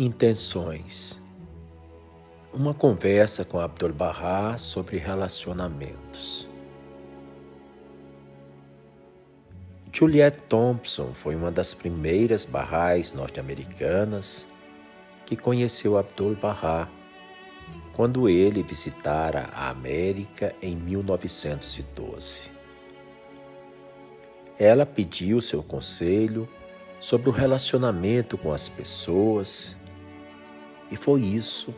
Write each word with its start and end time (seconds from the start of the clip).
Intenções. 0.00 1.20
Uma 2.54 2.72
conversa 2.72 3.44
com 3.44 3.58
Abdul 3.58 3.92
Bahá 3.92 4.56
sobre 4.56 4.96
relacionamentos. 4.96 6.48
Juliette 9.92 10.38
Thompson 10.48 11.12
foi 11.12 11.34
uma 11.34 11.50
das 11.50 11.74
primeiras 11.74 12.44
barrais 12.44 13.12
norte-americanas 13.12 14.46
que 15.26 15.36
conheceu 15.36 15.98
Abdul 15.98 16.36
Bahá 16.36 16.88
quando 17.92 18.28
ele 18.28 18.62
visitara 18.62 19.48
a 19.52 19.68
América 19.68 20.54
em 20.62 20.76
1912. 20.76 22.52
Ela 24.56 24.86
pediu 24.86 25.40
seu 25.40 25.60
conselho 25.60 26.48
sobre 27.00 27.28
o 27.28 27.32
relacionamento 27.32 28.38
com 28.38 28.52
as 28.52 28.68
pessoas 28.68 29.76
e 30.90 30.96
foi 30.96 31.22
isso 31.22 31.74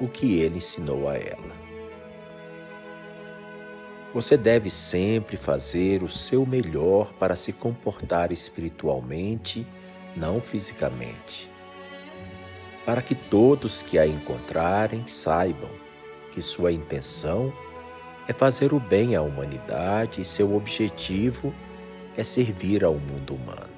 o 0.00 0.08
que 0.08 0.40
ele 0.40 0.56
ensinou 0.56 1.08
a 1.08 1.16
ela. 1.16 1.64
Você 4.12 4.36
deve 4.36 4.70
sempre 4.70 5.36
fazer 5.36 6.02
o 6.02 6.08
seu 6.08 6.46
melhor 6.46 7.12
para 7.14 7.34
se 7.34 7.52
comportar 7.52 8.30
espiritualmente, 8.30 9.66
não 10.16 10.40
fisicamente. 10.40 11.50
Para 12.86 13.02
que 13.02 13.14
todos 13.14 13.82
que 13.82 13.98
a 13.98 14.06
encontrarem 14.06 15.06
saibam 15.08 15.70
que 16.32 16.40
sua 16.40 16.70
intenção 16.70 17.52
é 18.28 18.32
fazer 18.32 18.72
o 18.72 18.80
bem 18.80 19.16
à 19.16 19.22
humanidade 19.22 20.20
e 20.20 20.24
seu 20.24 20.54
objetivo 20.54 21.52
é 22.16 22.22
servir 22.22 22.84
ao 22.84 22.94
mundo 22.94 23.34
humano. 23.34 23.74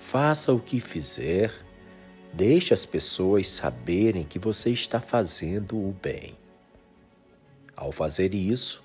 Faça 0.00 0.52
o 0.52 0.58
que 0.58 0.80
fizer 0.80 1.52
Deixe 2.32 2.72
as 2.72 2.86
pessoas 2.86 3.48
saberem 3.48 4.24
que 4.24 4.38
você 4.38 4.70
está 4.70 5.00
fazendo 5.00 5.76
o 5.76 5.94
bem. 6.00 6.36
Ao 7.76 7.90
fazer 7.90 8.34
isso, 8.34 8.82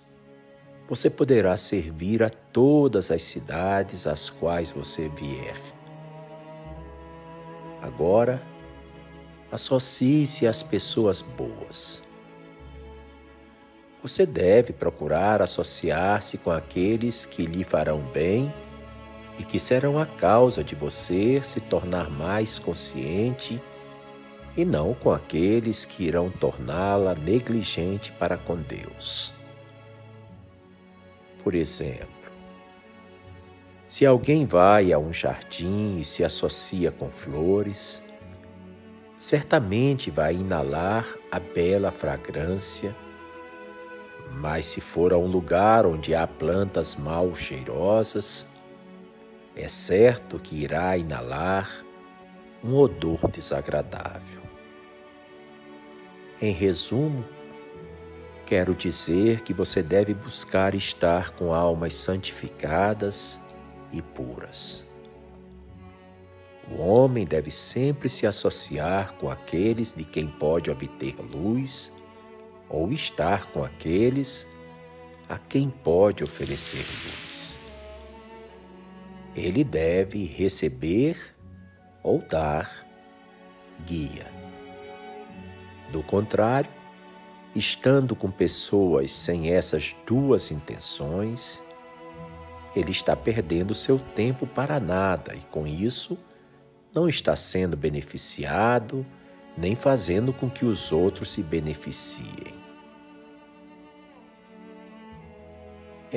você 0.87 1.09
poderá 1.09 1.55
servir 1.57 2.23
a 2.23 2.29
todas 2.29 3.11
as 3.11 3.23
cidades 3.23 4.07
às 4.07 4.29
quais 4.29 4.71
você 4.71 5.09
vier. 5.09 5.59
Agora, 7.81 8.41
associe-se 9.51 10.47
às 10.47 10.63
pessoas 10.63 11.21
boas. 11.21 12.01
Você 14.01 14.25
deve 14.25 14.73
procurar 14.73 15.41
associar-se 15.41 16.37
com 16.37 16.51
aqueles 16.51 17.25
que 17.25 17.45
lhe 17.45 17.63
farão 17.63 17.99
bem 17.99 18.53
e 19.39 19.43
que 19.43 19.59
serão 19.59 19.99
a 19.99 20.05
causa 20.05 20.63
de 20.63 20.75
você 20.75 21.41
se 21.43 21.59
tornar 21.59 22.09
mais 22.09 22.57
consciente 22.57 23.61
e 24.55 24.63
não 24.63 24.93
com 24.93 25.11
aqueles 25.11 25.83
que 25.85 26.03
irão 26.03 26.29
torná-la 26.29 27.13
negligente 27.13 28.11
para 28.13 28.37
com 28.37 28.55
Deus. 28.55 29.33
Por 31.43 31.53
exemplo, 31.53 32.07
se 33.89 34.05
alguém 34.05 34.45
vai 34.45 34.91
a 34.91 34.97
um 34.97 35.13
jardim 35.13 35.99
e 35.99 36.05
se 36.05 36.23
associa 36.23 36.91
com 36.91 37.09
flores, 37.09 38.01
certamente 39.17 40.09
vai 40.09 40.33
inalar 40.33 41.05
a 41.31 41.39
bela 41.39 41.91
fragrância, 41.91 42.95
mas 44.31 44.65
se 44.65 44.81
for 44.81 45.13
a 45.13 45.17
um 45.17 45.27
lugar 45.27 45.85
onde 45.85 46.15
há 46.15 46.25
plantas 46.25 46.95
mal 46.95 47.35
cheirosas, 47.35 48.47
é 49.55 49.69
certo 49.69 50.37
que 50.37 50.55
irá 50.63 50.97
inalar 50.97 51.71
um 52.63 52.75
odor 52.75 53.29
desagradável. 53.29 54.41
Em 56.41 56.51
resumo, 56.51 57.23
quero 58.45 58.75
dizer 58.75 59.41
que 59.41 59.53
você 59.53 59.81
deve 59.81 60.13
buscar 60.13 60.75
estar 60.75 61.31
com 61.31 61.53
almas 61.53 61.95
santificadas 61.95 63.39
e 63.93 64.01
puras. 64.01 64.83
O 66.69 66.81
homem 66.81 67.25
deve 67.25 67.51
sempre 67.51 68.09
se 68.09 68.27
associar 68.27 69.13
com 69.13 69.29
aqueles 69.29 69.95
de 69.95 70.03
quem 70.03 70.27
pode 70.27 70.69
obter 70.69 71.15
luz 71.19 71.93
ou 72.67 72.91
estar 72.91 73.45
com 73.51 73.63
aqueles 73.63 74.47
a 75.29 75.37
quem 75.37 75.69
pode 75.69 76.23
oferecer 76.23 76.79
luz 76.79 77.64
ele 79.35 79.63
deve 79.63 80.23
receber 80.23 81.35
ou 82.01 82.19
dar 82.19 82.85
guia. 83.85 84.27
Do 85.91 86.01
contrário, 86.01 86.69
estando 87.53 88.15
com 88.15 88.31
pessoas 88.31 89.11
sem 89.11 89.51
essas 89.51 89.95
duas 90.05 90.51
intenções, 90.51 91.61
ele 92.75 92.91
está 92.91 93.15
perdendo 93.15 93.73
seu 93.73 93.99
tempo 93.99 94.47
para 94.47 94.79
nada 94.79 95.33
e, 95.35 95.41
com 95.51 95.67
isso, 95.67 96.17
não 96.93 97.07
está 97.09 97.35
sendo 97.35 97.75
beneficiado 97.75 99.05
nem 99.57 99.75
fazendo 99.75 100.33
com 100.33 100.49
que 100.49 100.65
os 100.65 100.91
outros 100.91 101.31
se 101.31 101.41
beneficiem. 101.41 102.54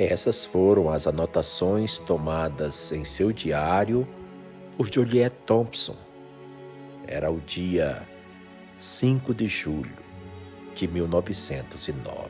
Essas 0.01 0.45
foram 0.45 0.89
as 0.89 1.05
anotações 1.07 1.99
tomadas 1.99 2.89
em 2.93 3.03
seu 3.03 3.33
diário 3.33 4.07
por 4.77 4.89
Juliette 4.89 5.35
Thompson. 5.45 5.97
Era 7.05 7.29
o 7.29 7.41
dia 7.41 8.01
5 8.77 9.33
de 9.33 9.45
julho 9.47 9.97
de 10.73 10.87
1909. 10.87 12.29